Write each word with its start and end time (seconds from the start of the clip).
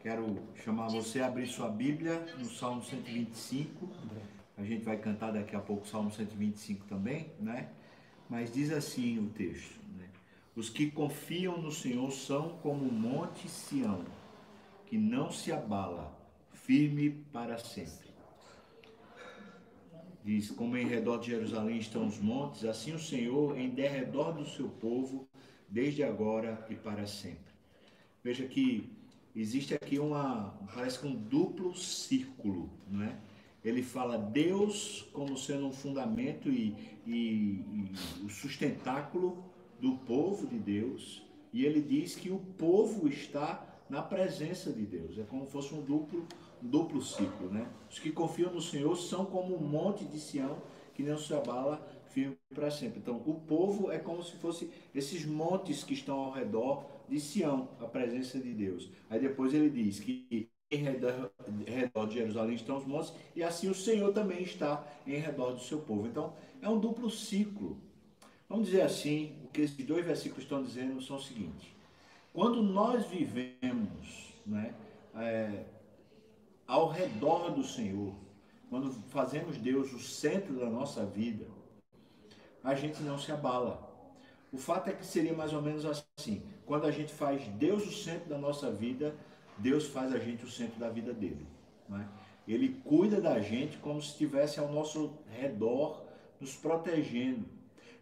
Quero 0.00 0.38
chamar 0.64 0.86
você 0.88 1.20
a 1.20 1.26
abrir 1.26 1.48
sua 1.48 1.68
Bíblia 1.68 2.20
no 2.38 2.44
Salmo 2.44 2.84
125. 2.84 3.88
A 4.56 4.62
gente 4.62 4.84
vai 4.84 4.96
cantar 4.96 5.32
daqui 5.32 5.56
a 5.56 5.60
pouco 5.60 5.82
o 5.82 5.88
Salmo 5.88 6.12
125 6.12 6.86
também, 6.86 7.32
né? 7.40 7.70
Mas 8.30 8.52
diz 8.52 8.70
assim 8.70 9.18
o 9.18 9.28
texto: 9.30 9.80
né? 9.96 10.08
Os 10.54 10.70
que 10.70 10.88
confiam 10.88 11.60
no 11.60 11.72
Senhor 11.72 12.12
são 12.12 12.58
como 12.58 12.84
o 12.84 12.92
monte 12.92 13.48
Sião, 13.48 14.04
que 14.86 14.96
não 14.96 15.32
se 15.32 15.50
abala, 15.50 16.16
firme 16.52 17.10
para 17.32 17.58
sempre. 17.58 18.08
Diz: 20.24 20.48
Como 20.48 20.76
em 20.76 20.86
redor 20.86 21.18
de 21.18 21.26
Jerusalém 21.26 21.78
estão 21.78 22.06
os 22.06 22.18
montes, 22.20 22.64
assim 22.64 22.94
o 22.94 23.00
Senhor 23.00 23.58
em 23.58 23.70
derredor 23.70 24.32
do 24.32 24.48
seu 24.48 24.68
povo, 24.68 25.28
desde 25.68 26.04
agora 26.04 26.64
e 26.70 26.76
para 26.76 27.04
sempre. 27.04 27.52
Veja 28.22 28.46
que 28.46 28.97
existe 29.40 29.74
aqui 29.74 29.98
uma, 29.98 30.54
parece 30.74 30.98
que 30.98 31.06
um 31.06 31.14
duplo 31.14 31.74
círculo, 31.74 32.70
não 32.88 33.02
é? 33.02 33.16
Ele 33.64 33.82
fala 33.82 34.16
Deus 34.16 35.08
como 35.12 35.36
sendo 35.36 35.66
um 35.66 35.72
fundamento 35.72 36.48
e, 36.48 36.74
e, 37.06 37.10
e 37.10 38.24
o 38.24 38.28
sustentáculo 38.28 39.44
do 39.80 39.96
povo 39.98 40.46
de 40.46 40.58
Deus, 40.58 41.22
e 41.52 41.64
ele 41.64 41.80
diz 41.80 42.14
que 42.14 42.30
o 42.30 42.38
povo 42.38 43.08
está 43.08 43.64
na 43.88 44.02
presença 44.02 44.72
de 44.72 44.84
Deus. 44.84 45.18
É 45.18 45.22
como 45.22 45.46
se 45.46 45.52
fosse 45.52 45.74
um 45.74 45.82
duplo, 45.82 46.26
um 46.62 46.68
duplo 46.68 47.02
ciclo, 47.02 47.50
né? 47.50 47.66
Os 47.90 47.98
que 47.98 48.10
confiam 48.10 48.52
no 48.52 48.60
Senhor 48.60 48.96
são 48.96 49.24
como 49.24 49.56
um 49.56 49.66
monte 49.66 50.04
de 50.04 50.20
Sião 50.20 50.58
que 50.94 51.02
não 51.02 51.16
se 51.16 51.32
abala 51.32 51.80
firme 52.08 52.36
para 52.54 52.70
sempre. 52.70 52.98
Então, 52.98 53.22
o 53.24 53.34
povo 53.34 53.90
é 53.90 53.98
como 53.98 54.22
se 54.22 54.36
fosse 54.36 54.70
esses 54.94 55.24
montes 55.24 55.84
que 55.84 55.94
estão 55.94 56.18
ao 56.18 56.32
redor 56.32 56.84
de 57.08 57.20
Sião, 57.20 57.68
a 57.80 57.86
presença 57.86 58.38
de 58.38 58.52
Deus. 58.52 58.90
Aí 59.08 59.18
depois 59.18 59.54
ele 59.54 59.70
diz 59.70 60.00
que 60.00 60.48
em 60.70 60.82
redor, 60.82 61.30
redor 61.66 62.06
de 62.06 62.14
Jerusalém 62.14 62.54
estão 62.54 62.76
os 62.76 62.84
montes, 62.84 63.12
e 63.34 63.42
assim 63.42 63.70
o 63.70 63.74
Senhor 63.74 64.12
também 64.12 64.42
está 64.42 64.86
em 65.06 65.16
redor 65.16 65.52
do 65.52 65.60
seu 65.60 65.78
povo. 65.78 66.06
Então, 66.06 66.34
é 66.60 66.68
um 66.68 66.78
duplo 66.78 67.10
ciclo. 67.10 67.78
Vamos 68.48 68.66
dizer 68.66 68.82
assim, 68.82 69.34
o 69.44 69.48
que 69.48 69.62
esses 69.62 69.84
dois 69.84 70.04
versículos 70.04 70.44
estão 70.44 70.62
dizendo 70.62 71.00
são 71.00 71.16
o 71.16 71.22
seguinte: 71.22 71.74
quando 72.32 72.62
nós 72.62 73.06
vivemos 73.06 74.34
né, 74.46 74.74
é, 75.16 75.64
ao 76.66 76.88
redor 76.88 77.50
do 77.50 77.64
Senhor, 77.64 78.14
quando 78.68 78.92
fazemos 79.08 79.56
Deus 79.56 79.92
o 79.92 79.98
centro 79.98 80.54
da 80.54 80.68
nossa 80.68 81.04
vida, 81.04 81.46
a 82.62 82.74
gente 82.74 83.02
não 83.02 83.18
se 83.18 83.32
abala. 83.32 83.87
O 84.52 84.58
fato 84.58 84.88
é 84.88 84.92
que 84.92 85.04
seria 85.04 85.34
mais 85.34 85.52
ou 85.52 85.60
menos 85.60 85.84
assim: 85.84 86.42
quando 86.64 86.86
a 86.86 86.90
gente 86.90 87.12
faz 87.12 87.46
Deus 87.48 87.86
o 87.86 87.92
centro 87.92 88.28
da 88.28 88.38
nossa 88.38 88.70
vida, 88.70 89.14
Deus 89.58 89.86
faz 89.86 90.14
a 90.14 90.18
gente 90.18 90.44
o 90.44 90.50
centro 90.50 90.78
da 90.78 90.88
vida 90.88 91.12
dele. 91.12 91.46
É? 91.92 92.04
Ele 92.46 92.80
cuida 92.84 93.20
da 93.20 93.40
gente 93.40 93.76
como 93.78 94.00
se 94.00 94.08
estivesse 94.08 94.58
ao 94.58 94.72
nosso 94.72 95.12
redor, 95.30 96.02
nos 96.40 96.54
protegendo. 96.54 97.44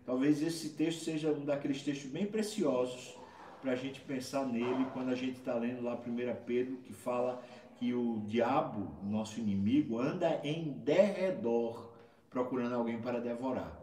Talvez 0.05 0.41
esse 0.41 0.71
texto 0.71 1.05
seja 1.05 1.31
um 1.33 1.45
daqueles 1.45 1.83
textos 1.83 2.09
bem 2.11 2.27
preciosos 2.27 3.17
para 3.61 3.73
a 3.73 3.77
gente 3.77 4.01
pensar 4.01 4.47
nele 4.47 4.87
quando 4.93 5.09
a 5.09 5.17
gente 5.17 5.39
está 5.39 5.55
lendo 5.55 5.83
lá 5.83 5.95
1 5.95 6.45
Pedro, 6.45 6.77
que 6.77 6.93
fala 6.93 7.43
que 7.77 7.93
o 7.93 8.23
diabo, 8.27 8.95
nosso 9.03 9.41
inimigo, 9.41 9.99
anda 9.99 10.41
em 10.45 10.71
derredor 10.71 11.91
procurando 12.31 12.75
alguém 12.75 13.01
para 13.01 13.21
devorar. 13.21 13.76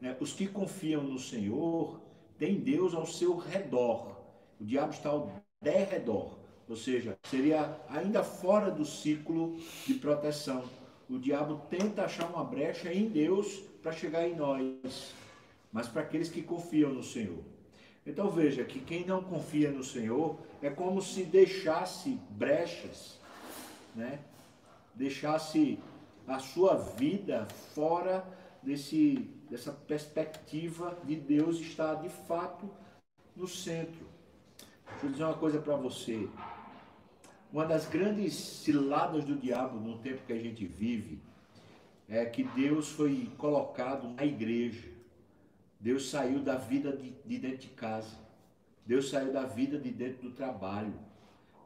Né? 0.00 0.16
Os 0.20 0.32
que 0.32 0.46
confiam 0.46 1.02
no 1.02 1.18
Senhor 1.18 2.00
têm 2.38 2.58
Deus 2.58 2.94
ao 2.94 3.06
seu 3.06 3.36
redor. 3.36 4.16
O 4.60 4.64
diabo 4.64 4.92
está 4.92 5.10
ao 5.10 5.32
derredor, 5.60 6.38
ou 6.68 6.76
seja, 6.76 7.18
seria 7.24 7.78
ainda 7.88 8.22
fora 8.22 8.70
do 8.70 8.84
ciclo 8.84 9.56
de 9.86 9.94
proteção. 9.94 10.64
O 11.08 11.18
diabo 11.18 11.62
tenta 11.68 12.04
achar 12.04 12.28
uma 12.30 12.44
brecha 12.44 12.92
em 12.92 13.08
Deus 13.08 13.60
para 13.82 13.92
chegar 13.92 14.26
em 14.26 14.34
nós, 14.34 15.12
mas 15.72 15.88
para 15.88 16.02
aqueles 16.02 16.30
que 16.30 16.42
confiam 16.42 16.92
no 16.92 17.02
Senhor. 17.02 17.42
Então 18.06 18.30
veja 18.30 18.64
que 18.64 18.80
quem 18.80 19.04
não 19.04 19.22
confia 19.22 19.70
no 19.70 19.84
Senhor 19.84 20.38
é 20.62 20.70
como 20.70 21.02
se 21.02 21.24
deixasse 21.24 22.18
brechas, 22.30 23.18
né? 23.94 24.20
deixasse 24.94 25.78
a 26.26 26.38
sua 26.38 26.74
vida 26.76 27.46
fora 27.74 28.24
desse, 28.62 29.28
dessa 29.50 29.72
perspectiva 29.72 30.96
de 31.04 31.16
Deus 31.16 31.58
estar 31.58 31.96
de 31.96 32.08
fato 32.08 32.70
no 33.34 33.48
centro. 33.48 34.06
Deixa 34.92 35.06
eu 35.06 35.10
dizer 35.10 35.24
uma 35.24 35.34
coisa 35.34 35.60
para 35.60 35.74
você. 35.74 36.28
Uma 37.52 37.66
das 37.66 37.88
grandes 37.88 38.34
ciladas 38.34 39.24
do 39.24 39.34
diabo 39.34 39.80
no 39.80 39.98
tempo 39.98 40.24
que 40.24 40.32
a 40.32 40.38
gente 40.38 40.64
vive 40.64 41.20
é 42.08 42.24
que 42.24 42.44
Deus 42.44 42.90
foi 42.90 43.28
colocado 43.36 44.08
na 44.08 44.24
igreja. 44.24 44.88
Deus 45.80 46.10
saiu 46.10 46.40
da 46.40 46.54
vida 46.56 46.96
de, 46.96 47.10
de 47.10 47.38
dentro 47.38 47.58
de 47.58 47.68
casa. 47.68 48.16
Deus 48.86 49.10
saiu 49.10 49.32
da 49.32 49.44
vida 49.46 49.78
de 49.78 49.90
dentro 49.90 50.28
do 50.28 50.30
trabalho. 50.30 50.94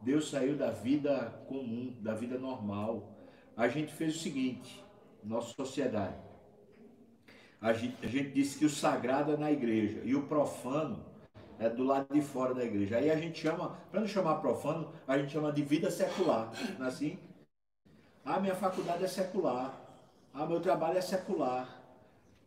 Deus 0.00 0.31
saiu 0.31 0.56
da 0.56 0.71
vida 0.71 1.44
comum, 1.49 1.94
da 2.00 2.15
vida 2.15 2.39
normal. 2.39 3.15
A 3.56 3.69
gente 3.69 3.93
fez 3.93 4.17
o 4.17 4.19
seguinte, 4.19 4.83
nossa 5.23 5.55
sociedade. 5.55 6.34
A 7.65 7.73
gente, 7.73 7.97
a 8.05 8.07
gente 8.07 8.29
disse 8.29 8.59
que 8.59 8.67
o 8.67 8.69
sagrado 8.69 9.33
é 9.33 9.39
na 9.39 9.51
igreja 9.51 10.03
e 10.05 10.15
o 10.15 10.25
profano 10.25 11.03
é 11.59 11.67
do 11.67 11.83
lado 11.83 12.13
de 12.13 12.21
fora 12.21 12.53
da 12.53 12.63
igreja. 12.63 12.99
Aí 12.99 13.11
a 13.11 13.17
gente 13.17 13.41
chama, 13.41 13.75
para 13.91 14.01
não 14.01 14.07
chamar 14.07 14.35
profano, 14.35 14.93
a 15.09 15.17
gente 15.17 15.33
chama 15.33 15.51
de 15.51 15.63
vida 15.63 15.91
secular. 15.91 16.53
Não 16.79 16.85
é 16.85 16.89
assim? 16.91 17.19
Ah, 18.23 18.39
minha 18.39 18.55
faculdade 18.55 19.03
é 19.03 19.09
secular. 19.09 19.81
Ah, 20.35 20.45
meu 20.45 20.61
trabalho 20.61 20.99
é 20.99 21.01
secular. 21.01 21.83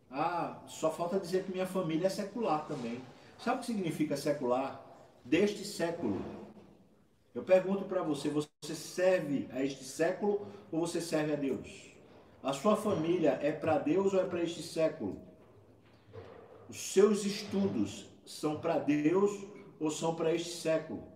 Ah, 0.08 0.62
só 0.68 0.88
falta 0.88 1.18
dizer 1.18 1.42
que 1.42 1.50
minha 1.50 1.66
família 1.66 2.06
é 2.06 2.10
secular 2.10 2.64
também. 2.68 3.00
Sabe 3.38 3.56
o 3.56 3.60
que 3.60 3.66
significa 3.66 4.16
secular? 4.16 4.80
Deste 5.24 5.64
século. 5.64 6.22
Eu 7.34 7.42
pergunto 7.42 7.86
para 7.86 8.02
você, 8.02 8.28
você 8.28 8.48
serve 8.72 9.48
a 9.50 9.64
este 9.64 9.82
século 9.82 10.46
ou 10.70 10.78
você 10.78 11.00
serve 11.00 11.32
a 11.32 11.36
Deus? 11.36 11.88
A 12.48 12.54
sua 12.54 12.76
família 12.76 13.38
é 13.42 13.52
para 13.52 13.76
Deus 13.76 14.14
ou 14.14 14.22
é 14.22 14.24
para 14.24 14.42
este 14.42 14.62
século? 14.62 15.20
Os 16.66 16.78
seus 16.78 17.26
estudos 17.26 18.06
são 18.24 18.58
para 18.58 18.78
Deus 18.78 19.44
ou 19.78 19.90
são 19.90 20.14
para 20.14 20.32
este 20.32 20.56
século? 20.56 21.06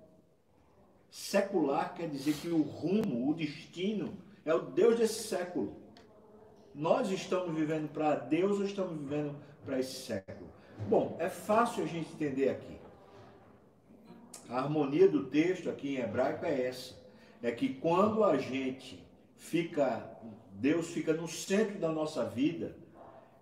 Secular 1.10 1.94
quer 1.94 2.10
dizer 2.10 2.34
que 2.34 2.48
o 2.48 2.60
rumo, 2.60 3.30
o 3.30 3.32
destino 3.32 4.14
é 4.44 4.52
o 4.52 4.60
Deus 4.60 4.98
desse 4.98 5.26
século. 5.26 5.74
Nós 6.74 7.10
estamos 7.10 7.58
vivendo 7.58 7.90
para 7.90 8.14
Deus 8.14 8.58
ou 8.58 8.66
estamos 8.66 9.00
vivendo 9.00 9.34
para 9.64 9.80
esse 9.80 10.02
século? 10.02 10.50
Bom, 10.86 11.16
é 11.18 11.30
fácil 11.30 11.84
a 11.84 11.86
gente 11.86 12.12
entender 12.12 12.50
aqui. 12.50 12.76
A 14.50 14.58
harmonia 14.58 15.08
do 15.08 15.24
texto 15.24 15.70
aqui 15.70 15.96
em 15.96 16.00
hebraico 16.00 16.44
é 16.44 16.66
essa: 16.66 16.94
é 17.42 17.50
que 17.50 17.72
quando 17.72 18.22
a 18.22 18.36
gente 18.36 19.02
fica 19.42 20.08
Deus 20.52 20.88
fica 20.88 21.12
no 21.12 21.26
centro 21.26 21.78
da 21.78 21.90
nossa 21.90 22.24
vida. 22.24 22.76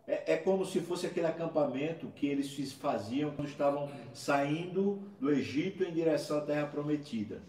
É, 0.06 0.33
é, 0.33 0.37
como 0.37 0.65
se 0.65 0.81
fosse 0.81 1.06
aquele 1.06 1.27
acampamento 1.27 2.09
que 2.16 2.27
eles 2.27 2.72
faziam 2.72 3.31
quando 3.33 3.49
estavam 3.49 3.91
saindo 4.15 4.99
do 5.21 5.31
Egito 5.31 5.84
em 5.84 5.93
direção 5.93 6.38
à 6.38 6.41
Terra 6.41 6.66
Prometida. 6.66 7.43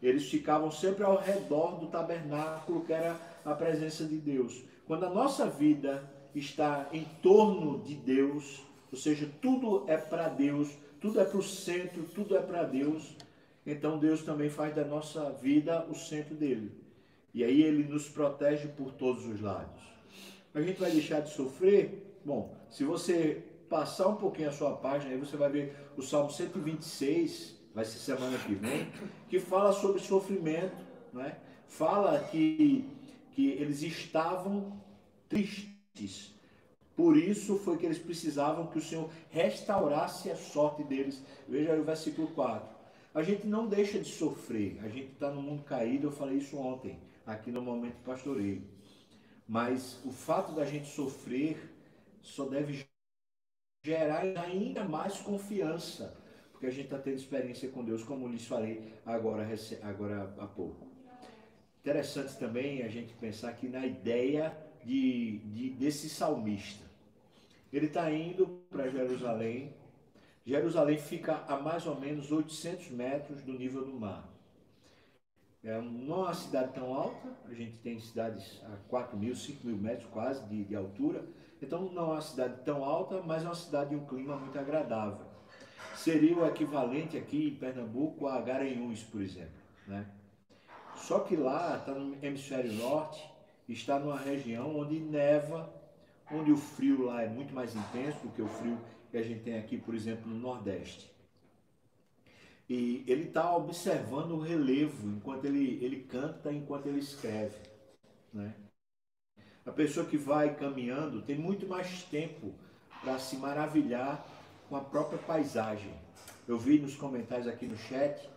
Eles 0.00 0.30
ficavam 0.30 0.70
sempre 0.70 1.02
ao 1.02 1.18
redor 1.18 1.78
do 1.78 1.88
tabernáculo, 1.88 2.84
que 2.84 2.92
era 2.92 3.16
a 3.44 3.52
presença 3.52 4.04
de 4.04 4.16
Deus. 4.16 4.62
Quando 4.86 5.04
a 5.04 5.10
nossa 5.10 5.46
vida 5.46 6.08
está 6.34 6.88
em 6.92 7.04
torno 7.20 7.80
de 7.80 7.96
Deus, 7.96 8.62
ou 8.90 8.96
seja, 8.96 9.28
tudo 9.42 9.84
é 9.88 9.96
para 9.96 10.28
Deus, 10.28 10.70
tudo 11.00 11.20
é 11.20 11.24
para 11.24 11.38
o 11.38 11.42
centro, 11.42 12.04
tudo 12.14 12.36
é 12.36 12.40
para 12.40 12.62
Deus, 12.62 13.16
então 13.66 13.98
Deus 13.98 14.22
também 14.22 14.48
faz 14.48 14.74
da 14.74 14.84
nossa 14.84 15.30
vida 15.32 15.84
o 15.90 15.94
centro 15.94 16.34
dele. 16.34 16.85
E 17.36 17.44
aí 17.44 17.62
ele 17.62 17.84
nos 17.84 18.08
protege 18.08 18.66
por 18.66 18.92
todos 18.92 19.26
os 19.26 19.42
lados. 19.42 19.82
A 20.54 20.60
gente 20.62 20.80
vai 20.80 20.90
deixar 20.90 21.20
de 21.20 21.34
sofrer? 21.34 22.18
Bom, 22.24 22.56
se 22.70 22.82
você 22.82 23.44
passar 23.68 24.08
um 24.08 24.16
pouquinho 24.16 24.48
a 24.48 24.52
sua 24.52 24.74
página, 24.74 25.12
aí 25.12 25.18
você 25.18 25.36
vai 25.36 25.50
ver 25.50 25.76
o 25.98 26.02
Salmo 26.02 26.30
126, 26.30 27.54
vai 27.74 27.84
ser 27.84 27.98
semana 27.98 28.38
que 28.38 28.54
vem, 28.54 28.90
que 29.28 29.38
fala 29.38 29.74
sobre 29.74 30.00
sofrimento, 30.00 30.74
né? 31.12 31.36
fala 31.66 32.18
que, 32.20 32.88
que 33.32 33.50
eles 33.50 33.82
estavam 33.82 34.72
tristes. 35.28 36.34
Por 36.96 37.18
isso 37.18 37.58
foi 37.58 37.76
que 37.76 37.84
eles 37.84 37.98
precisavam 37.98 38.68
que 38.68 38.78
o 38.78 38.82
Senhor 38.82 39.10
restaurasse 39.28 40.30
a 40.30 40.36
sorte 40.36 40.82
deles. 40.84 41.22
Veja 41.46 41.74
aí 41.74 41.80
o 41.80 41.84
versículo 41.84 42.28
4. 42.28 42.66
A 43.12 43.22
gente 43.22 43.46
não 43.46 43.66
deixa 43.66 43.98
de 43.98 44.08
sofrer, 44.08 44.80
a 44.82 44.88
gente 44.88 45.12
está 45.12 45.30
no 45.30 45.42
mundo 45.42 45.64
caído, 45.64 46.06
eu 46.06 46.12
falei 46.12 46.38
isso 46.38 46.56
ontem 46.56 46.98
aqui 47.26 47.50
no 47.50 47.60
momento 47.60 47.96
pastoreio. 48.04 48.62
Mas 49.46 50.00
o 50.04 50.12
fato 50.12 50.52
da 50.52 50.64
gente 50.64 50.88
sofrer 50.88 51.72
só 52.22 52.46
deve 52.46 52.86
gerar 53.84 54.20
ainda 54.20 54.84
mais 54.84 55.18
confiança. 55.18 56.16
Porque 56.50 56.66
a 56.66 56.70
gente 56.70 56.86
está 56.86 56.98
tendo 56.98 57.16
experiência 57.16 57.68
com 57.68 57.84
Deus, 57.84 58.02
como 58.02 58.26
lhes 58.28 58.46
falei 58.46 58.92
agora, 59.04 59.46
agora 59.82 60.34
há 60.38 60.46
pouco. 60.46 60.86
Interessante 61.80 62.36
também 62.38 62.82
a 62.82 62.88
gente 62.88 63.12
pensar 63.14 63.50
aqui 63.50 63.68
na 63.68 63.86
ideia 63.86 64.56
de, 64.84 65.38
de 65.38 65.70
desse 65.70 66.08
salmista. 66.08 66.84
Ele 67.72 67.86
está 67.86 68.10
indo 68.10 68.46
para 68.70 68.88
Jerusalém. 68.88 69.74
Jerusalém 70.44 70.98
fica 70.98 71.44
a 71.46 71.58
mais 71.60 71.86
ou 71.86 72.00
menos 72.00 72.32
800 72.32 72.90
metros 72.90 73.42
do 73.42 73.52
nível 73.52 73.84
do 73.84 73.92
mar. 73.92 74.35
É 75.66 75.80
não 75.80 76.18
é 76.18 76.18
uma 76.26 76.34
cidade 76.34 76.72
tão 76.74 76.94
alta, 76.94 77.28
a 77.44 77.52
gente 77.52 77.76
tem 77.78 77.98
cidades 77.98 78.62
a 78.72 78.76
4 78.88 79.18
mil, 79.18 79.34
5 79.34 79.66
mil 79.66 79.76
metros 79.76 80.08
quase 80.12 80.46
de, 80.46 80.62
de 80.62 80.76
altura, 80.76 81.26
então 81.60 81.90
não 81.90 82.10
é 82.10 82.12
uma 82.12 82.20
cidade 82.20 82.62
tão 82.64 82.84
alta, 82.84 83.20
mas 83.20 83.42
é 83.42 83.46
uma 83.46 83.54
cidade 83.54 83.90
de 83.90 83.96
um 83.96 84.06
clima 84.06 84.36
muito 84.36 84.56
agradável. 84.56 85.26
Seria 85.96 86.36
o 86.36 86.46
equivalente 86.46 87.16
aqui 87.16 87.48
em 87.48 87.56
Pernambuco 87.56 88.28
a 88.28 88.40
Garanhuns, 88.40 89.02
por 89.02 89.20
exemplo. 89.20 89.58
Né? 89.88 90.06
Só 90.94 91.20
que 91.20 91.34
lá 91.34 91.76
está 91.78 91.92
no 91.92 92.16
hemisfério 92.24 92.72
norte, 92.74 93.28
está 93.68 93.98
numa 93.98 94.18
região 94.18 94.78
onde 94.78 95.00
neva, 95.00 95.68
onde 96.30 96.52
o 96.52 96.56
frio 96.56 97.06
lá 97.06 97.22
é 97.22 97.28
muito 97.28 97.52
mais 97.52 97.74
intenso 97.74 98.20
do 98.22 98.28
que 98.32 98.42
o 98.42 98.46
frio 98.46 98.78
que 99.10 99.16
a 99.16 99.22
gente 99.22 99.40
tem 99.40 99.58
aqui, 99.58 99.78
por 99.78 99.96
exemplo, 99.96 100.30
no 100.30 100.38
Nordeste. 100.38 101.15
E 102.68 103.04
ele 103.06 103.24
está 103.24 103.54
observando 103.56 104.32
o 104.32 104.40
relevo 104.40 105.08
enquanto 105.08 105.44
ele, 105.44 105.78
ele 105.84 106.02
canta, 106.02 106.52
enquanto 106.52 106.86
ele 106.86 106.98
escreve. 106.98 107.56
Né? 108.32 108.54
A 109.64 109.70
pessoa 109.70 110.06
que 110.06 110.16
vai 110.16 110.54
caminhando 110.54 111.22
tem 111.22 111.36
muito 111.36 111.66
mais 111.66 112.02
tempo 112.04 112.54
para 113.02 113.18
se 113.18 113.36
maravilhar 113.36 114.26
com 114.68 114.76
a 114.76 114.80
própria 114.80 115.18
paisagem. 115.18 115.92
Eu 116.46 116.58
vi 116.58 116.78
nos 116.78 116.96
comentários 116.96 117.46
aqui 117.46 117.66
no 117.66 117.76
chat 117.76 118.28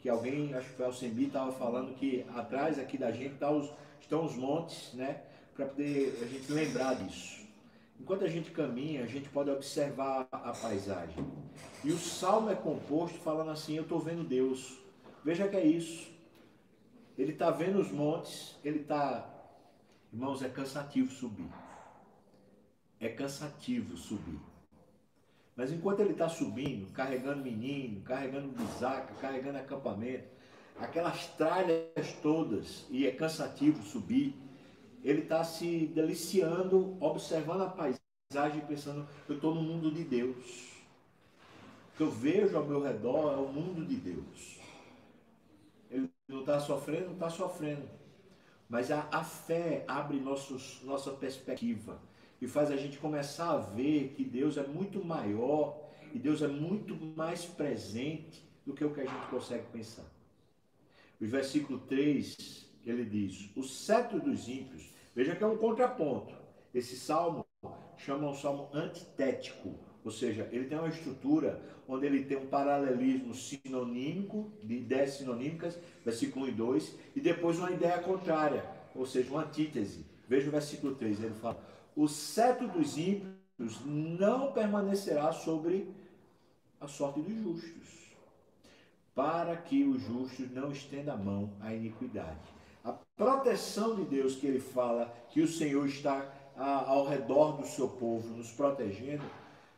que 0.00 0.08
alguém, 0.08 0.52
acho 0.54 0.68
que 0.68 0.76
foi 0.76 0.86
o 0.86 0.92
Sembi, 0.92 1.26
estava 1.26 1.52
falando 1.52 1.94
que 1.94 2.26
atrás 2.34 2.78
aqui 2.78 2.98
da 2.98 3.10
gente 3.10 3.36
tá 3.36 3.50
os, 3.50 3.70
estão 4.00 4.24
os 4.24 4.36
montes, 4.36 4.92
né? 4.92 5.22
Para 5.54 5.66
poder 5.66 6.18
a 6.22 6.26
gente 6.26 6.52
lembrar 6.52 6.94
disso. 6.94 7.46
Enquanto 7.98 8.24
a 8.24 8.28
gente 8.28 8.50
caminha, 8.50 9.02
a 9.02 9.06
gente 9.06 9.30
pode 9.30 9.50
observar 9.50 10.28
a 10.30 10.52
paisagem. 10.52 11.24
E 11.82 11.92
o 11.92 11.98
salmo 11.98 12.50
é 12.50 12.54
composto 12.54 13.18
falando 13.18 13.50
assim: 13.50 13.76
Eu 13.76 13.82
estou 13.82 13.98
vendo 13.98 14.24
Deus. 14.24 14.78
Veja 15.24 15.48
que 15.48 15.56
é 15.56 15.66
isso. 15.66 16.12
Ele 17.16 17.32
está 17.32 17.50
vendo 17.50 17.78
os 17.78 17.90
montes, 17.90 18.56
ele 18.64 18.80
está. 18.80 19.30
Irmãos, 20.12 20.42
é 20.42 20.48
cansativo 20.48 21.10
subir. 21.10 21.48
É 23.00 23.08
cansativo 23.08 23.96
subir. 23.96 24.40
Mas 25.56 25.72
enquanto 25.72 26.00
ele 26.00 26.12
está 26.12 26.28
subindo, 26.28 26.90
carregando 26.92 27.42
menino, 27.42 28.00
carregando 28.02 28.48
bisaca, 28.48 29.14
carregando 29.20 29.58
acampamento, 29.58 30.24
aquelas 30.80 31.26
tralhas 31.36 32.12
todas, 32.20 32.84
e 32.90 33.06
é 33.06 33.12
cansativo 33.12 33.82
subir, 33.84 34.34
ele 35.04 35.20
está 35.20 35.44
se 35.44 35.86
deliciando, 35.86 36.96
observando 37.00 37.62
a 37.62 37.68
paisagem, 37.68 38.66
pensando, 38.66 39.06
eu 39.28 39.36
estou 39.36 39.54
no 39.54 39.62
mundo 39.62 39.92
de 39.92 40.02
Deus. 40.02 40.73
Que 41.96 42.02
eu 42.02 42.10
vejo 42.10 42.56
ao 42.56 42.64
meu 42.64 42.82
redor 42.82 43.32
é 43.32 43.36
o 43.36 43.46
mundo 43.46 43.84
de 43.86 43.96
Deus. 43.96 44.58
Ele 45.90 46.10
não 46.28 46.40
está 46.40 46.58
sofrendo, 46.58 47.06
não 47.06 47.14
está 47.14 47.30
sofrendo. 47.30 47.88
Mas 48.68 48.90
a, 48.90 49.08
a 49.12 49.22
fé 49.22 49.84
abre 49.86 50.18
nossos, 50.18 50.80
nossa 50.82 51.12
perspectiva 51.12 52.00
e 52.40 52.48
faz 52.48 52.70
a 52.70 52.76
gente 52.76 52.98
começar 52.98 53.50
a 53.50 53.58
ver 53.58 54.14
que 54.16 54.24
Deus 54.24 54.56
é 54.56 54.66
muito 54.66 55.04
maior 55.04 55.80
e 56.12 56.18
Deus 56.18 56.42
é 56.42 56.48
muito 56.48 56.96
mais 57.16 57.44
presente 57.44 58.44
do 58.66 58.72
que 58.74 58.84
o 58.84 58.92
que 58.92 59.00
a 59.00 59.06
gente 59.06 59.26
consegue 59.28 59.66
pensar. 59.72 60.04
O 61.20 61.26
versículo 61.26 61.78
3, 61.80 62.68
ele 62.84 63.04
diz: 63.04 63.50
O 63.54 63.62
cetro 63.62 64.20
dos 64.20 64.48
ímpios 64.48 64.94
Veja 65.14 65.36
que 65.36 65.44
é 65.44 65.46
um 65.46 65.56
contraponto. 65.56 66.34
Esse 66.74 66.96
salmo 66.96 67.46
chama 67.96 68.28
um 68.28 68.34
salmo 68.34 68.68
antitético, 68.72 69.78
ou 70.04 70.10
seja, 70.10 70.48
ele 70.52 70.66
tem 70.66 70.78
uma 70.78 70.88
estrutura 70.88 71.60
onde 71.88 72.06
ele 72.06 72.24
tem 72.24 72.36
um 72.36 72.46
paralelismo 72.46 73.34
sinonímico, 73.34 74.52
de 74.62 74.74
ideias 74.74 75.14
sinonímicas, 75.14 75.78
versículo 76.04 76.46
1 76.46 76.48
e 76.48 76.52
2, 76.52 76.98
e 77.16 77.20
depois 77.20 77.58
uma 77.58 77.70
ideia 77.70 77.98
contrária, 77.98 78.64
ou 78.94 79.06
seja, 79.06 79.30
uma 79.30 79.42
antítese. 79.42 80.04
Veja 80.28 80.48
o 80.48 80.52
versículo 80.52 80.94
3, 80.94 81.24
ele 81.24 81.34
fala: 81.34 81.58
O 81.96 82.06
cetro 82.06 82.68
dos 82.68 82.96
ímpios 82.98 83.80
não 83.84 84.52
permanecerá 84.52 85.32
sobre 85.32 85.88
a 86.80 86.86
sorte 86.86 87.20
dos 87.20 87.42
justos, 87.42 88.16
para 89.14 89.56
que 89.56 89.84
os 89.84 90.02
justos 90.02 90.50
não 90.50 90.70
estendam 90.70 91.14
a 91.14 91.18
mão 91.18 91.52
à 91.60 91.74
iniquidade 91.74 92.54
a 92.84 92.92
proteção 93.16 93.96
de 93.96 94.04
Deus 94.04 94.36
que 94.36 94.46
ele 94.46 94.60
fala, 94.60 95.12
que 95.30 95.40
o 95.40 95.48
Senhor 95.48 95.86
está 95.86 96.30
ao 96.54 97.06
redor 97.06 97.52
do 97.56 97.66
seu 97.66 97.88
povo, 97.88 98.28
nos 98.36 98.52
protegendo, 98.52 99.24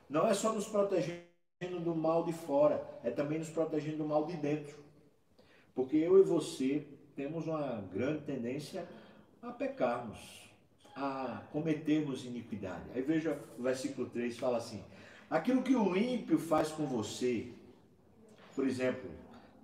não 0.08 0.26
é 0.26 0.34
só 0.34 0.52
nos 0.52 0.66
protegendo 0.66 1.80
do 1.80 1.94
mal 1.94 2.24
de 2.24 2.32
fora, 2.32 2.84
é 3.02 3.10
também 3.10 3.38
nos 3.38 3.50
protegendo 3.50 3.98
do 3.98 4.04
mal 4.04 4.24
de 4.26 4.36
dentro. 4.36 4.76
Porque 5.74 5.96
eu 5.96 6.18
e 6.18 6.22
você 6.22 6.86
temos 7.14 7.46
uma 7.46 7.82
grande 7.92 8.22
tendência 8.22 8.86
a 9.42 9.50
pecarmos, 9.52 10.18
a 10.94 11.42
cometermos 11.52 12.24
iniquidade. 12.24 12.84
Aí 12.94 13.02
veja 13.02 13.38
o 13.58 13.62
versículo 13.62 14.08
3, 14.08 14.38
fala 14.38 14.58
assim: 14.58 14.82
aquilo 15.30 15.62
que 15.62 15.74
o 15.74 15.96
ímpio 15.96 16.38
faz 16.38 16.70
com 16.70 16.86
você, 16.86 17.48
por 18.54 18.66
exemplo, 18.66 19.10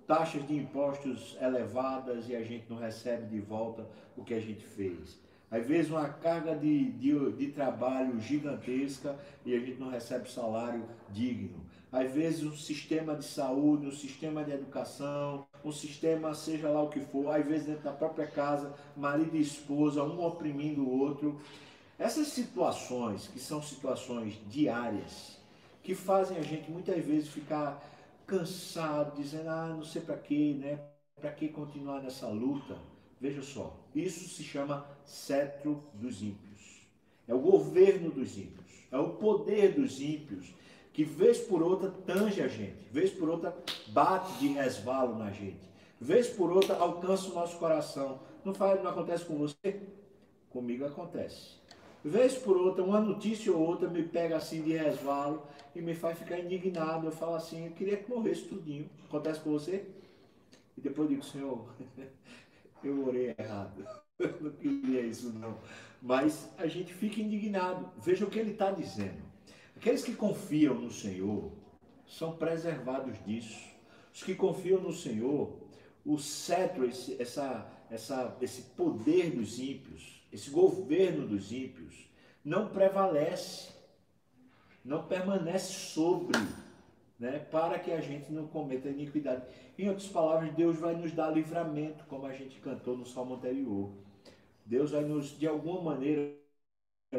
taxas 0.06 0.46
de 0.46 0.54
impostos 0.54 1.36
elevadas 1.40 2.28
e 2.28 2.36
a 2.36 2.42
gente 2.42 2.68
não 2.68 2.76
recebe 2.76 3.26
de 3.26 3.40
volta 3.40 3.86
o 4.16 4.24
que 4.24 4.34
a 4.34 4.40
gente 4.40 4.64
fez. 4.64 5.18
Às 5.52 5.66
vezes 5.66 5.90
uma 5.90 6.08
carga 6.08 6.56
de, 6.56 6.93
de, 6.93 7.32
de 7.32 7.49
trabalho 7.49 8.19
gigantesca 8.19 9.14
e 9.44 9.54
a 9.54 9.58
gente 9.58 9.78
não 9.78 9.90
recebe 9.90 10.31
salário 10.31 10.82
digno. 11.10 11.60
Às 11.93 12.10
vezes 12.10 12.43
um 12.43 12.56
sistema 12.56 13.14
de 13.14 13.22
saúde, 13.26 13.87
um 13.87 13.93
sistema 13.93 14.43
de 14.43 14.50
educação, 14.50 15.46
um 15.62 15.70
sistema 15.70 16.34
seja 16.34 16.70
lá 16.70 16.82
o 16.82 16.88
que 16.88 17.00
for, 17.00 17.28
às 17.31 17.44
vezes 17.44 17.66
dentro 17.66 17.82
da 17.82 17.93
própria 17.93 18.26
casa, 18.26 18.75
marido 18.96 19.37
e 19.37 19.43
esposa, 19.43 20.02
um 20.02 20.25
oprimindo 20.25 20.82
o 20.82 20.99
outro. 20.99 21.38
Essas 21.99 22.28
situações, 22.28 23.28
que 23.28 23.38
são 23.38 23.60
situações 23.60 24.40
diárias, 24.49 25.38
que 25.82 25.94
fazem 25.94 26.38
a 26.38 26.43
gente 26.43 26.70
muitas 26.70 27.04
vezes 27.04 27.28
ficar 27.28 27.78
cansado, 28.26 29.14
dizendo, 29.14 29.50
ah, 29.50 29.69
não 29.69 29.84
sei 29.84 30.00
para 30.00 30.16
quê, 30.16 30.56
né? 30.58 30.78
Para 31.20 31.31
que 31.31 31.49
continuar 31.49 32.00
nessa 32.00 32.26
luta? 32.26 32.75
Veja 33.22 33.40
só, 33.40 33.78
isso 33.94 34.28
se 34.28 34.42
chama 34.42 34.85
cetro 35.04 35.80
dos 35.94 36.25
ímpios. 36.25 36.82
É 37.28 37.32
o 37.32 37.38
governo 37.38 38.11
dos 38.11 38.37
ímpios, 38.37 38.85
é 38.90 38.99
o 38.99 39.11
poder 39.11 39.75
dos 39.75 40.00
ímpios 40.00 40.52
que 40.92 41.04
vez 41.04 41.38
por 41.38 41.62
outra 41.62 41.88
tange 42.04 42.42
a 42.42 42.49
gente, 42.49 42.82
vez 42.90 43.12
por 43.12 43.28
outra 43.28 43.56
bate 43.87 44.40
de 44.40 44.49
resvalo 44.49 45.16
na 45.16 45.30
gente, 45.30 45.62
vez 46.00 46.28
por 46.30 46.50
outra 46.50 46.75
alcança 46.75 47.30
o 47.30 47.35
nosso 47.35 47.56
coração. 47.58 48.18
Não 48.44 48.52
faz, 48.52 48.82
não 48.82 48.90
acontece 48.90 49.25
com 49.25 49.38
você? 49.38 49.80
Comigo 50.50 50.85
acontece. 50.85 51.61
Vez 52.04 52.35
por 52.35 52.56
outra, 52.56 52.82
uma 52.82 53.00
notícia 53.00 53.52
ou 53.52 53.64
outra 53.64 53.88
me 53.88 54.02
pega 54.02 54.37
assim 54.37 54.62
de 54.62 54.73
resvalo 54.73 55.47
e 55.76 55.80
me 55.80 55.94
faz 55.94 56.18
ficar 56.18 56.40
indignado. 56.40 57.06
Eu 57.06 57.12
falo 57.12 57.37
assim, 57.37 57.66
eu 57.66 57.73
queria 57.73 57.99
que 57.99 58.11
morresse 58.11 58.47
tudinho. 58.47 58.90
Acontece 59.04 59.38
com 59.38 59.52
você? 59.52 59.87
E 60.76 60.80
depois 60.80 61.08
eu 61.08 61.14
digo, 61.14 61.25
Senhor, 61.25 61.64
eu 62.84 63.06
orei 63.06 63.34
errado. 63.38 63.84
Eu 64.18 64.40
não 64.40 64.50
queria 64.52 65.00
isso 65.00 65.32
não. 65.32 65.58
Mas 66.00 66.48
a 66.56 66.66
gente 66.66 66.94
fica 66.94 67.20
indignado. 67.20 67.90
Veja 67.98 68.24
o 68.24 68.30
que 68.30 68.38
ele 68.38 68.52
está 68.52 68.70
dizendo. 68.70 69.20
Aqueles 69.76 70.04
que 70.04 70.14
confiam 70.14 70.74
no 70.74 70.92
Senhor 70.92 71.50
são 72.06 72.36
preservados 72.36 73.16
disso. 73.24 73.58
Os 74.14 74.22
que 74.22 74.34
confiam 74.34 74.80
no 74.80 74.92
Senhor, 74.92 75.58
o 76.04 76.18
cetro, 76.18 76.86
esse, 76.86 77.20
essa, 77.20 77.66
essa, 77.90 78.36
esse 78.40 78.62
poder 78.76 79.30
dos 79.30 79.58
ímpios, 79.58 80.22
esse 80.30 80.50
governo 80.50 81.26
dos 81.26 81.50
ímpios, 81.50 82.06
não 82.44 82.68
prevalece 82.68 83.72
não 84.84 85.06
permanece 85.06 85.72
sobre, 85.72 86.38
né, 87.23 87.38
para 87.52 87.79
que 87.79 87.93
a 87.93 88.00
gente 88.00 88.33
não 88.33 88.49
cometa 88.49 88.88
iniquidade. 88.88 89.45
Em 89.79 89.88
outras 89.88 90.09
palavras, 90.09 90.52
Deus 90.55 90.76
vai 90.76 90.93
nos 90.97 91.12
dar 91.12 91.31
livramento, 91.31 92.05
como 92.07 92.26
a 92.26 92.33
gente 92.33 92.59
cantou 92.59 92.97
no 92.97 93.07
salmo 93.07 93.35
anterior. 93.35 93.93
Deus 94.67 94.91
vai 94.91 95.05
nos, 95.05 95.38
de 95.38 95.47
alguma 95.47 95.81
maneira, 95.81 96.35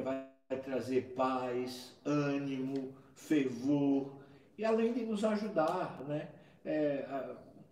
vai 0.04 0.28
trazer 0.62 1.14
paz, 1.16 1.98
ânimo, 2.04 2.94
fervor, 3.16 4.12
e 4.58 4.66
além 4.66 4.92
de 4.92 5.06
nos 5.06 5.24
ajudar, 5.24 6.02
né, 6.06 6.28
é, 6.66 7.06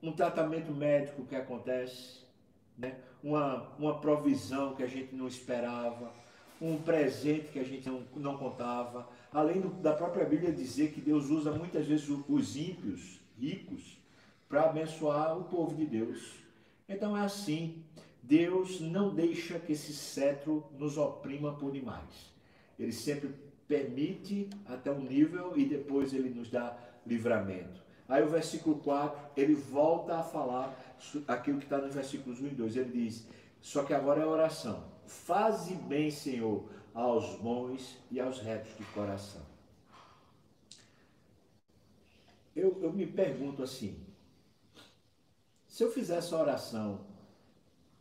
um 0.02 0.14
tratamento 0.14 0.72
médico 0.72 1.26
que 1.26 1.36
acontece, 1.36 2.22
né, 2.78 2.96
uma, 3.22 3.68
uma 3.78 4.00
provisão 4.00 4.74
que 4.74 4.84
a 4.84 4.88
gente 4.88 5.14
não 5.14 5.28
esperava, 5.28 6.14
um 6.62 6.78
presente 6.78 7.50
que 7.50 7.60
a 7.60 7.66
gente 7.66 7.90
não, 7.90 8.06
não 8.16 8.38
contava, 8.38 9.06
além 9.32 9.62
do, 9.62 9.70
da 9.70 9.94
própria 9.94 10.26
Bíblia 10.26 10.52
dizer 10.52 10.92
que 10.92 11.02
Deus 11.02 11.30
usa 11.30 11.52
muitas 11.52 11.86
vezes 11.88 12.08
os 12.10 12.56
ímpios, 12.56 13.20
ricos 13.38 13.98
para 14.48 14.64
abençoar 14.64 15.38
o 15.38 15.46
povo 15.46 15.76
de 15.76 15.86
Deus. 15.86 16.34
Então 16.88 17.16
é 17.16 17.22
assim. 17.22 17.84
Deus 18.22 18.80
não 18.80 19.14
deixa 19.14 19.58
que 19.58 19.74
esse 19.74 19.94
cetro 19.94 20.64
nos 20.78 20.98
oprima 20.98 21.54
por 21.54 21.72
demais. 21.72 22.32
Ele 22.78 22.92
sempre 22.92 23.34
permite 23.68 24.50
até 24.66 24.92
um 24.92 25.02
nível 25.02 25.58
e 25.58 25.66
depois 25.66 26.14
ele 26.14 26.30
nos 26.30 26.50
dá 26.50 26.78
livramento. 27.06 27.82
Aí 28.08 28.22
o 28.24 28.30
versículo 28.30 28.78
4, 28.80 29.18
ele 29.38 29.56
volta 29.56 30.18
a 30.18 30.24
falar 30.24 30.78
aquilo 31.28 31.58
que 31.58 31.64
está 31.64 31.78
nos 31.78 31.96
versículos 31.96 32.42
1 32.42 32.48
e 32.48 32.50
2. 32.50 32.76
Ele 32.76 32.92
diz: 33.06 33.28
Só 33.62 33.84
que 33.84 33.94
agora 33.94 34.22
é 34.22 34.26
oração. 34.26 34.84
Faze 35.06 35.74
bem, 35.76 36.12
Senhor, 36.12 36.66
aos 36.94 37.36
bons 37.40 37.98
e 38.10 38.20
aos 38.20 38.40
retos 38.40 38.76
de 38.78 38.84
coração. 38.86 39.42
Eu, 42.56 42.82
eu 42.82 42.92
me 42.92 43.08
pergunto 43.08 43.64
assim: 43.64 43.98
se 45.68 45.84
eu 45.84 45.92
fizer 45.92 46.18
essa 46.18 46.36
oração, 46.36 47.06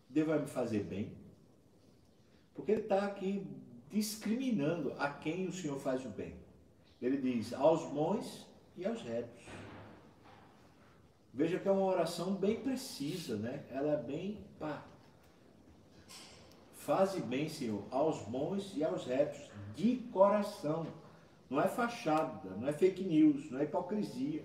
Deus 0.09 0.27
vai 0.27 0.39
me 0.41 0.49
fazer 0.49 0.83
bem? 0.83 1.17
Porque 2.55 2.73
ele 2.73 2.83
está 2.83 3.07
aqui 3.07 3.47
discriminando 3.91 4.93
a 4.99 5.09
quem 5.09 5.47
o 5.47 5.53
Senhor 5.53 5.79
faz 5.79 6.05
o 6.05 6.09
bem. 6.09 6.35
Ele 7.01 7.17
diz 7.17 7.53
aos 7.53 7.85
bons 7.91 8.47
e 8.77 8.85
aos 8.85 9.03
retos. 9.03 9.45
Veja 11.33 11.59
que 11.59 11.69
é 11.69 11.71
uma 11.71 11.87
oração 11.87 12.35
bem 12.35 12.61
precisa, 12.61 13.37
né? 13.37 13.65
Ela 13.71 13.93
é 13.93 14.03
bem 14.03 14.45
pá. 14.59 14.85
Faze 16.81 17.21
bem, 17.21 17.47
Senhor, 17.47 17.85
aos 17.91 18.23
bons 18.23 18.73
e 18.75 18.83
aos 18.83 19.05
retos, 19.05 19.39
de 19.77 19.97
coração. 20.11 20.87
Não 21.51 21.61
é 21.61 21.69
fachada, 21.69 22.57
não 22.57 22.67
é 22.67 22.73
fake 22.73 23.05
news, 23.05 23.51
não 23.51 23.61
é 23.61 23.65
hipocrisia. 23.65 24.43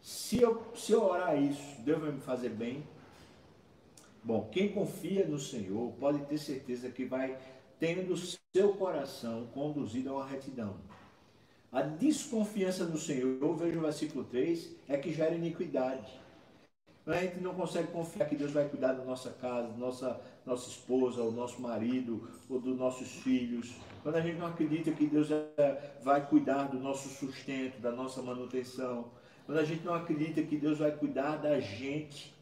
Se 0.00 0.40
eu, 0.40 0.62
se 0.76 0.92
eu 0.92 1.02
orar 1.04 1.36
isso, 1.36 1.80
Deus 1.80 2.00
vai 2.00 2.12
me 2.12 2.20
fazer 2.20 2.50
bem. 2.50 2.86
Bom, 4.22 4.48
quem 4.52 4.72
confia 4.72 5.26
no 5.26 5.40
Senhor 5.40 5.92
pode 5.98 6.24
ter 6.26 6.38
certeza 6.38 6.88
que 6.88 7.04
vai 7.04 7.36
tendo 7.80 8.16
seu 8.16 8.74
coração 8.74 9.48
conduzido 9.48 10.10
a 10.10 10.18
uma 10.18 10.26
retidão. 10.26 10.76
A 11.72 11.82
desconfiança 11.82 12.84
no 12.84 12.96
Senhor, 12.96 13.56
veja 13.56 13.76
o 13.76 13.82
versículo 13.82 14.22
3, 14.24 14.72
é 14.86 14.96
que 14.96 15.12
gera 15.12 15.34
iniquidade. 15.34 16.27
A 17.08 17.20
gente 17.22 17.40
não 17.40 17.54
consegue 17.54 17.88
confiar 17.88 18.28
que 18.28 18.36
Deus 18.36 18.52
vai 18.52 18.68
cuidar 18.68 18.92
da 18.92 19.02
nossa 19.02 19.30
casa, 19.30 19.68
da 19.68 19.76
nossa, 19.76 20.20
nossa 20.44 20.68
esposa, 20.68 21.22
ou 21.22 21.32
nosso 21.32 21.60
marido, 21.60 22.28
ou 22.50 22.60
dos 22.60 22.76
nossos 22.76 23.08
filhos. 23.08 23.74
Quando 24.02 24.16
a 24.16 24.20
gente 24.20 24.38
não 24.38 24.46
acredita 24.46 24.90
que 24.90 25.06
Deus 25.06 25.30
é, 25.30 25.94
vai 26.02 26.26
cuidar 26.26 26.64
do 26.64 26.78
nosso 26.78 27.08
sustento, 27.08 27.80
da 27.80 27.90
nossa 27.90 28.20
manutenção. 28.20 29.06
Quando 29.46 29.58
a 29.58 29.64
gente 29.64 29.84
não 29.84 29.94
acredita 29.94 30.42
que 30.42 30.56
Deus 30.56 30.78
vai 30.78 30.92
cuidar 30.92 31.36
da 31.36 31.58
gente, 31.58 32.34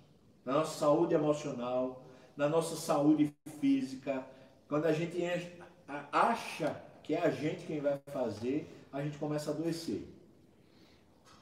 da 0.44 0.54
nossa 0.54 0.78
saúde 0.78 1.14
emocional, 1.14 2.02
da 2.36 2.48
nossa 2.48 2.74
saúde 2.74 3.32
física. 3.60 4.26
Quando 4.68 4.86
a 4.86 4.92
gente 4.92 5.16
acha 6.12 6.76
que 7.02 7.14
é 7.14 7.24
a 7.24 7.30
gente 7.30 7.66
quem 7.66 7.80
vai 7.80 8.00
fazer, 8.12 8.68
a 8.92 9.00
gente 9.00 9.16
começa 9.18 9.50
a 9.50 9.54
adoecer. 9.54 10.06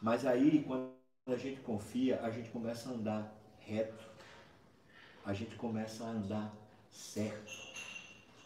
Mas 0.03 0.27
aí, 0.27 0.63
quando 0.67 0.94
a 1.27 1.37
gente 1.37 1.61
confia, 1.63 2.21
a 2.23 2.31
gente 2.31 2.51
começa 2.51 2.89
a 2.89 2.93
andar 2.93 3.35
reto. 3.61 4.05
A 5.25 5.33
gente 5.33 5.57
começa 5.57 6.05
a 6.05 6.09
andar 6.09 6.55
certo. 6.91 7.51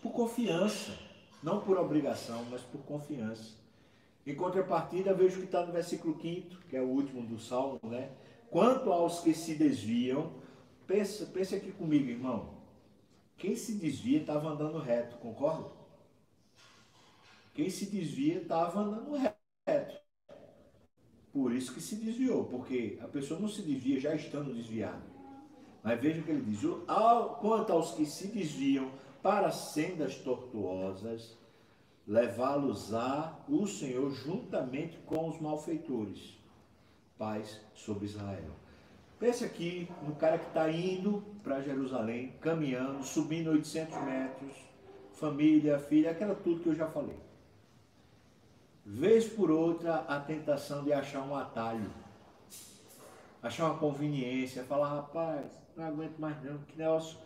Por 0.00 0.12
confiança. 0.12 0.97
Não 1.42 1.61
por 1.61 1.76
obrigação, 1.76 2.44
mas 2.50 2.62
por 2.62 2.80
confiança. 2.82 3.54
Em 4.26 4.35
contrapartida, 4.35 5.14
vejo 5.14 5.38
que 5.38 5.44
está 5.44 5.64
no 5.64 5.73
versículo 5.73 6.20
5, 6.20 6.56
que 6.68 6.76
é 6.76 6.80
o 6.80 6.88
último 6.88 7.23
do 7.23 7.38
Salmo, 7.38 7.80
né? 7.85 8.11
Quanto 8.50 8.92
aos 8.92 9.20
que 9.20 9.35
se 9.35 9.54
desviam, 9.54 10.32
pensa, 10.87 11.26
pensa 11.26 11.56
aqui 11.56 11.73
comigo, 11.73 12.08
irmão. 12.08 12.58
Quem 13.37 13.56
se 13.56 13.75
desvia 13.75 14.20
estava 14.20 14.49
andando 14.49 14.78
reto, 14.78 15.16
concorda? 15.18 15.70
Quem 17.54 17.70
se 17.70 17.87
desvia 17.87 18.42
estava 18.42 18.80
andando 18.80 19.12
reto. 19.66 19.98
Por 21.32 21.52
isso 21.52 21.75
que 21.75 21.80
se 21.80 21.97
desviou, 21.97 22.44
porque 22.44 22.99
a 23.02 23.06
pessoa 23.06 23.38
não 23.38 23.49
se 23.49 23.62
desvia 23.62 24.00
já 24.00 24.14
estando 24.14 24.54
desviada. 24.54 25.02
Mas 25.82 26.00
veja 26.00 26.20
o 26.20 26.25
que 26.25 26.30
ele 26.30 26.42
diz: 26.42 26.61
quanto 27.40 27.73
aos 27.73 27.92
que 27.92 28.04
se 28.06 28.28
desviam 28.28 28.90
para 29.23 29.50
sendas 29.50 30.16
tortuosas, 30.16 31.37
levá-los-á 32.06 33.38
o 33.49 33.66
Senhor 33.66 34.11
juntamente 34.11 34.99
com 35.04 35.28
os 35.28 35.40
malfeitores. 35.40 36.38
Paz 37.18 37.61
sobre 37.75 38.06
Israel. 38.06 38.52
Pense 39.18 39.44
aqui 39.44 39.88
no 40.06 40.14
cara 40.14 40.38
que 40.38 40.47
está 40.47 40.70
indo 40.70 41.25
para 41.42 41.61
Jerusalém, 41.61 42.35
caminhando, 42.40 43.02
subindo 43.02 43.50
800 43.50 44.00
metros, 44.04 44.52
família, 45.14 45.78
filha, 45.80 46.12
aquela 46.12 46.37
tudo 46.37 46.61
que 46.61 46.68
eu 46.68 46.75
já 46.75 46.87
falei. 46.87 47.16
Vez 48.90 49.28
por 49.28 49.50
outra, 49.50 49.97
a 49.97 50.18
tentação 50.18 50.83
de 50.83 50.95
achar 50.95 51.21
um 51.21 51.37
atalho, 51.37 51.90
achar 53.42 53.66
uma 53.66 53.78
conveniência, 53.78 54.64
falar, 54.64 54.88
rapaz, 54.88 55.47
não 55.76 55.85
aguento 55.85 56.18
mais 56.18 56.42
não, 56.42 56.57
que 56.61 56.78
negócio 56.78 57.18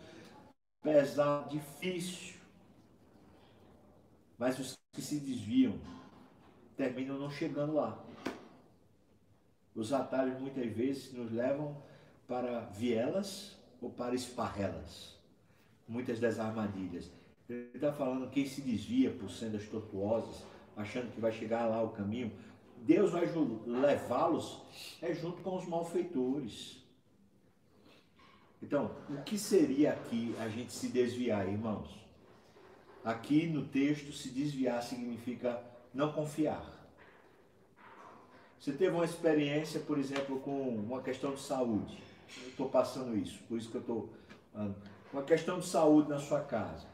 pesado, 0.81 1.49
difícil. 1.49 2.35
Mas 4.37 4.59
os 4.59 4.77
que 4.91 5.01
se 5.01 5.21
desviam 5.21 5.79
terminam 6.75 7.17
não 7.17 7.31
chegando 7.31 7.75
lá. 7.75 7.97
Os 9.73 9.93
atalhos 9.93 10.37
muitas 10.41 10.69
vezes 10.69 11.13
nos 11.13 11.31
levam 11.31 11.81
para 12.27 12.59
vielas 12.59 13.57
ou 13.81 13.89
para 13.89 14.13
esparrelas. 14.13 15.17
Muitas 15.87 16.19
das 16.19 16.39
armadilhas. 16.39 17.09
Ele 17.47 17.71
está 17.73 17.93
falando 17.93 18.29
quem 18.29 18.45
se 18.45 18.61
desvia 18.61 19.11
por 19.11 19.31
sendas 19.31 19.65
tortuosas, 19.69 20.43
achando 20.75 21.11
que 21.11 21.19
vai 21.19 21.31
chegar 21.31 21.65
lá 21.65 21.81
o 21.81 21.89
caminho. 21.89 22.31
Deus 22.77 23.11
vai 23.11 23.25
levá-los 23.65 24.61
é 25.01 25.13
junto 25.13 25.41
com 25.41 25.57
os 25.57 25.65
malfeitores. 25.65 26.83
Então, 28.61 28.91
o 29.09 29.21
que 29.23 29.37
seria 29.37 29.91
aqui 29.91 30.35
a 30.39 30.47
gente 30.47 30.71
se 30.71 30.87
desviar, 30.87 31.47
irmãos? 31.47 31.89
Aqui 33.03 33.47
no 33.47 33.65
texto, 33.65 34.13
se 34.13 34.29
desviar 34.29 34.81
significa 34.81 35.61
não 35.93 36.13
confiar. 36.13 36.63
Você 38.57 38.71
teve 38.71 38.95
uma 38.95 39.03
experiência, 39.03 39.81
por 39.81 39.97
exemplo, 39.97 40.39
com 40.39 40.69
uma 40.69 41.01
questão 41.01 41.33
de 41.33 41.41
saúde. 41.41 42.01
Eu 42.41 42.47
estou 42.47 42.69
passando 42.69 43.17
isso, 43.17 43.43
por 43.43 43.57
isso 43.57 43.69
que 43.69 43.75
eu 43.75 43.81
estou. 43.81 44.09
Uma 45.11 45.23
questão 45.23 45.59
de 45.59 45.65
saúde 45.65 46.09
na 46.09 46.17
sua 46.17 46.39
casa. 46.39 46.87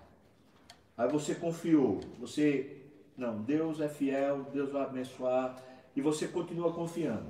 Aí 0.98 1.08
você 1.08 1.36
confiou, 1.36 2.00
você. 2.20 2.79
Não, 3.20 3.42
Deus 3.42 3.82
é 3.82 3.90
fiel, 3.90 4.46
Deus 4.54 4.72
vai 4.72 4.84
abençoar, 4.84 5.62
e 5.94 6.00
você 6.00 6.26
continua 6.26 6.72
confiando. 6.72 7.28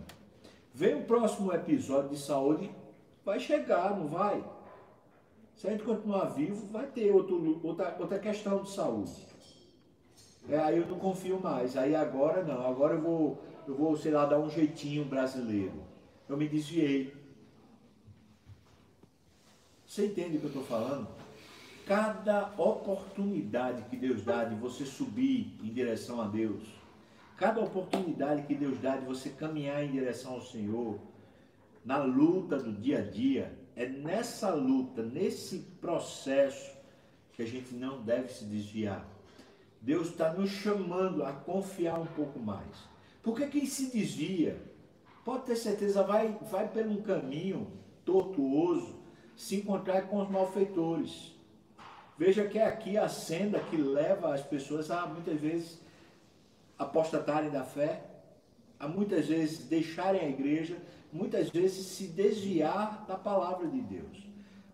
Vem 0.71 0.93
o 0.93 1.03
próximo 1.03 1.51
episódio 1.51 2.11
de 2.11 2.19
saúde, 2.19 2.69
vai 3.25 3.39
chegar, 3.39 3.97
não 3.97 4.07
vai? 4.07 4.43
Se 5.55 5.67
a 5.67 5.71
gente 5.71 5.83
continuar 5.83 6.25
vivo, 6.25 6.67
vai 6.67 6.85
ter 6.85 7.11
outro, 7.11 7.59
outra, 7.63 7.97
outra 7.99 8.19
questão 8.19 8.61
de 8.61 8.69
saúde. 8.69 9.11
É, 10.47 10.59
aí 10.59 10.77
eu 10.77 10.85
não 10.85 10.99
confio 10.99 11.39
mais. 11.39 11.75
Aí 11.75 11.95
agora 11.95 12.43
não. 12.43 12.67
Agora 12.67 12.93
eu 12.93 13.01
vou, 13.01 13.43
eu 13.67 13.75
vou, 13.75 13.97
sei 13.97 14.11
lá, 14.11 14.25
dar 14.25 14.39
um 14.39 14.49
jeitinho 14.49 15.03
brasileiro. 15.05 15.83
Eu 16.29 16.37
me 16.37 16.47
desviei. 16.47 17.15
Você 19.85 20.05
entende 20.05 20.37
o 20.37 20.39
que 20.39 20.45
eu 20.45 20.49
estou 20.49 20.63
falando? 20.63 21.07
Cada 21.89 22.53
oportunidade 22.55 23.81
que 23.89 23.97
Deus 23.97 24.21
dá 24.21 24.43
de 24.43 24.53
você 24.53 24.85
subir 24.85 25.57
em 25.59 25.73
direção 25.73 26.21
a 26.21 26.27
Deus, 26.27 26.61
cada 27.35 27.59
oportunidade 27.61 28.43
que 28.43 28.53
Deus 28.53 28.77
dá 28.77 28.95
de 28.97 29.07
você 29.07 29.31
caminhar 29.31 29.83
em 29.83 29.89
direção 29.93 30.33
ao 30.33 30.41
Senhor, 30.43 30.99
na 31.83 31.97
luta 31.97 32.59
do 32.59 32.71
dia 32.71 32.99
a 32.99 33.01
dia, 33.01 33.57
é 33.75 33.87
nessa 33.87 34.53
luta, 34.53 35.01
nesse 35.01 35.61
processo, 35.81 36.77
que 37.33 37.41
a 37.41 37.47
gente 37.47 37.73
não 37.73 38.03
deve 38.03 38.31
se 38.31 38.45
desviar. 38.45 39.03
Deus 39.81 40.09
está 40.09 40.31
nos 40.31 40.51
chamando 40.51 41.25
a 41.25 41.33
confiar 41.33 41.99
um 41.99 42.05
pouco 42.05 42.37
mais. 42.37 42.87
Porque 43.23 43.47
quem 43.47 43.65
se 43.65 43.89
desvia, 43.89 44.61
pode 45.25 45.47
ter 45.47 45.55
certeza, 45.55 46.03
vai, 46.03 46.37
vai 46.51 46.67
por 46.67 46.85
um 46.85 47.01
caminho 47.01 47.65
tortuoso, 48.05 48.99
se 49.35 49.55
encontrar 49.55 50.03
com 50.03 50.21
os 50.21 50.29
malfeitores. 50.29 51.38
Veja 52.19 52.45
que 52.45 52.59
é 52.59 52.67
aqui 52.67 52.97
a 52.97 53.07
senda 53.07 53.59
que 53.61 53.77
leva 53.77 54.33
as 54.35 54.41
pessoas 54.41 54.91
a 54.91 55.07
muitas 55.07 55.39
vezes 55.39 55.79
apostatarem 56.77 57.49
da 57.49 57.63
fé, 57.63 58.03
a 58.77 58.87
muitas 58.87 59.27
vezes 59.27 59.65
deixarem 59.67 60.21
a 60.21 60.29
igreja, 60.29 60.77
muitas 61.11 61.49
vezes 61.49 61.85
se 61.85 62.07
desviar 62.07 63.05
da 63.07 63.15
palavra 63.15 63.67
de 63.67 63.79
Deus. 63.79 64.27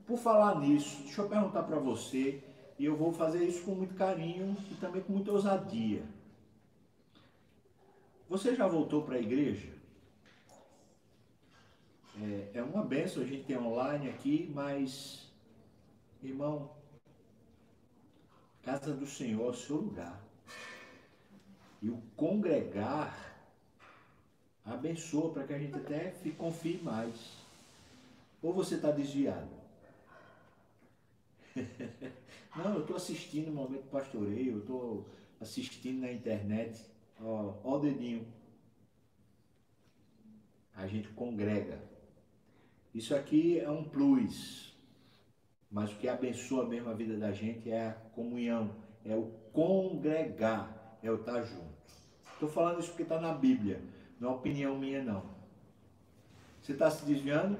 Por 0.07 0.17
falar 0.17 0.59
nisso, 0.59 1.03
deixa 1.03 1.21
eu 1.21 1.29
perguntar 1.29 1.63
para 1.63 1.77
você, 1.77 2.43
e 2.79 2.85
eu 2.85 2.95
vou 2.95 3.13
fazer 3.13 3.45
isso 3.45 3.63
com 3.63 3.75
muito 3.75 3.93
carinho 3.93 4.57
e 4.71 4.75
também 4.75 5.03
com 5.03 5.13
muita 5.13 5.31
ousadia. 5.31 6.03
Você 8.27 8.55
já 8.55 8.67
voltou 8.67 9.03
para 9.03 9.17
a 9.17 9.21
igreja? 9.21 9.75
é, 12.21 12.51
é 12.55 12.63
uma 12.63 12.83
benção 12.83 13.23
a 13.23 13.25
gente 13.25 13.43
ter 13.43 13.57
online 13.57 14.09
aqui, 14.09 14.49
mas, 14.53 15.31
irmão, 16.23 16.71
casa 18.65 18.93
do 18.93 19.05
Senhor 19.05 19.45
é 19.45 19.49
o 19.49 19.53
seu 19.53 19.77
lugar. 19.77 20.19
E 21.81 21.89
o 21.89 22.01
congregar 22.17 23.15
abençoa 24.65 25.31
para 25.31 25.43
que 25.45 25.53
a 25.53 25.59
gente 25.59 25.75
até 25.75 26.11
confie 26.35 26.79
mais. 26.81 27.15
Ou 28.41 28.51
você 28.51 28.75
está 28.75 28.89
desviado? 28.89 29.47
Não, 32.55 32.73
eu 32.73 32.81
estou 32.81 32.95
assistindo 32.95 33.49
o 33.49 33.53
momento 33.53 33.87
pastoreio, 33.89 34.53
eu 34.53 34.59
estou 34.59 35.05
assistindo 35.39 36.01
na 36.01 36.11
internet. 36.11 36.81
Ó, 37.21 37.53
ó 37.63 37.75
o 37.75 37.79
dedinho. 37.79 38.25
A 40.75 40.87
gente 40.87 41.07
congrega. 41.09 41.79
Isso 42.93 43.13
aqui 43.13 43.59
é 43.59 43.69
um 43.69 43.83
plus. 43.83 44.64
Mas 45.75 45.91
o 45.91 45.95
que 45.97 46.07
abençoa 46.07 46.65
mesmo 46.65 46.89
a 46.89 46.93
vida 46.93 47.17
da 47.17 47.33
gente 47.33 47.69
é 47.69 47.89
a 47.89 47.93
comunhão, 48.15 48.71
é 49.03 49.13
o 49.13 49.29
congregar, 49.51 50.97
é 51.03 51.11
o 51.11 51.15
estar 51.15 51.41
junto. 51.41 51.75
Estou 52.31 52.47
falando 52.47 52.79
isso 52.79 52.91
porque 52.91 53.03
está 53.03 53.19
na 53.19 53.33
Bíblia, 53.33 53.81
não 54.17 54.29
é 54.29 54.33
opinião 54.35 54.79
minha 54.79 55.03
não. 55.03 55.23
Você 56.61 56.71
está 56.71 56.89
se 56.89 57.03
desviando? 57.03 57.57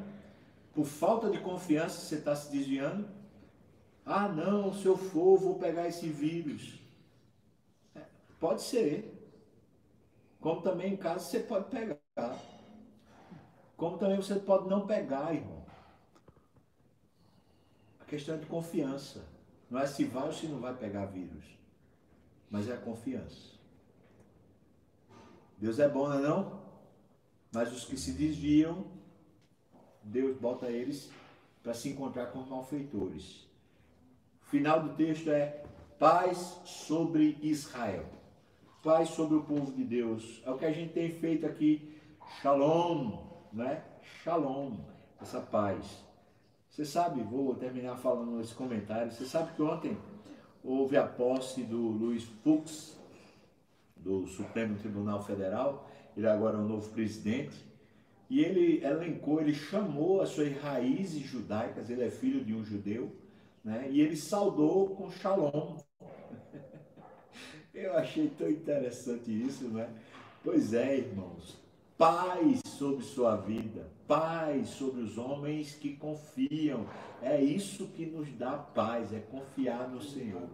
Por 0.74 0.86
falta 0.86 1.30
de 1.30 1.40
confiança, 1.40 2.00
você 2.00 2.16
está 2.16 2.34
se 2.38 2.50
desviando? 2.50 3.06
Ah, 4.06 4.30
não, 4.30 4.74
se 4.74 4.86
eu 4.86 4.96
for, 4.96 5.38
vou 5.38 5.60
pegar 5.60 5.86
esse 5.86 6.08
vírus. 6.08 6.80
É, 7.94 8.00
pode 8.40 8.62
ser. 8.62 9.12
Como 10.40 10.62
também 10.62 10.94
em 10.94 10.98
casa 10.98 11.20
você 11.26 11.42
pode 11.42 11.66
pegar. 11.66 12.00
Como 13.76 13.98
também 13.98 14.16
você 14.16 14.36
pode 14.36 14.70
não 14.70 14.88
pegar, 14.88 15.36
irmão. 15.36 15.55
A 18.06 18.10
questão 18.10 18.36
é 18.36 18.38
de 18.38 18.46
confiança. 18.46 19.26
Não 19.70 19.80
é 19.80 19.88
se 19.88 20.06
vai 20.06 20.28
ou 20.28 20.34
se 20.34 20.46
não 20.46 20.60
vai 20.60 20.76
pegar 20.76 21.08
vírus. 21.08 21.44
Mas 22.52 22.70
é 22.70 22.74
a 22.74 22.78
confiança. 22.78 23.56
Deus 25.58 25.80
é 25.80 25.90
bom, 25.90 26.08
não 26.08 26.20
é 26.20 26.22
não? 26.22 26.60
Mas 27.52 27.74
os 27.74 27.86
que 27.86 27.98
se 27.98 28.12
desviam, 28.12 28.86
Deus 30.04 30.38
bota 30.38 30.68
eles 30.68 31.10
para 31.64 31.74
se 31.74 31.90
encontrar 31.90 32.28
com 32.28 32.40
os 32.40 32.48
malfeitores. 32.48 33.48
O 34.44 34.46
final 34.46 34.84
do 34.84 34.96
texto 34.96 35.32
é 35.32 35.64
paz 35.98 36.62
sobre 36.64 37.40
Israel. 37.42 38.06
Paz 38.84 39.10
sobre 39.10 39.38
o 39.38 39.44
povo 39.44 39.72
de 39.72 39.84
Deus. 39.84 40.44
É 40.46 40.52
o 40.52 40.60
que 40.60 40.66
a 40.66 40.72
gente 40.72 40.94
tem 40.94 41.10
feito 41.10 41.48
aqui. 41.48 42.00
Shalom, 42.40 43.26
né? 43.52 43.84
Shalom, 44.24 44.78
essa 45.20 45.42
paz. 45.42 46.05
Você 46.76 46.84
sabe, 46.84 47.24
vou 47.24 47.56
terminar 47.56 47.96
falando 47.96 48.42
esse 48.42 48.54
comentário. 48.54 49.10
Você 49.10 49.24
sabe 49.24 49.54
que 49.54 49.62
ontem 49.62 49.98
houve 50.62 50.98
a 50.98 51.08
posse 51.08 51.64
do 51.64 51.78
Luiz 51.78 52.26
Fux, 52.44 53.00
do 53.96 54.28
Supremo 54.28 54.78
Tribunal 54.78 55.24
Federal. 55.24 55.90
Ele 56.18 56.28
agora 56.28 56.58
é 56.58 56.60
o 56.60 56.68
novo 56.68 56.90
presidente. 56.90 57.56
E 58.30 58.42
ele 58.42 58.84
elencou, 58.84 59.40
ele 59.40 59.54
chamou 59.54 60.20
as 60.20 60.32
suas 60.32 60.52
raízes 60.58 61.22
judaicas, 61.26 61.90
ele 61.90 62.04
é 62.04 62.10
filho 62.10 62.44
de 62.44 62.54
um 62.54 62.66
judeu, 62.66 63.10
né? 63.64 63.88
e 63.90 64.02
ele 64.02 64.18
saudou 64.18 64.90
com 64.98 65.10
shalom. 65.10 65.78
Eu 67.74 67.96
achei 67.96 68.30
tão 68.38 68.50
interessante 68.50 69.32
isso, 69.32 69.70
né? 69.70 69.90
Pois 70.44 70.74
é, 70.74 70.98
irmãos, 70.98 71.58
paz 71.98 72.62
sobre 72.78 73.04
sua 73.04 73.36
vida, 73.38 73.88
paz 74.08 74.70
sobre 74.70 75.02
os 75.02 75.18
homens 75.18 75.76
que 75.76 75.96
confiam. 75.96 76.86
É 77.22 77.42
isso 77.42 77.88
que 77.88 78.06
nos 78.06 78.30
dá 78.38 78.52
paz, 78.52 79.14
é 79.14 79.20
confiar 79.20 79.88
no 79.90 80.02
Senhor. 80.02 80.48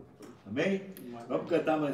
Amém? 0.46 0.81
Vamos 1.27 1.50
cantar 1.50 1.79
mais 1.79 1.85
um. 1.85 1.89